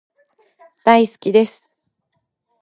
[0.83, 1.69] 大好きです